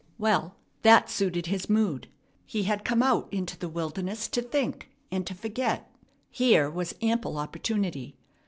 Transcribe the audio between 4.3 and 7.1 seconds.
think and to forget. Here was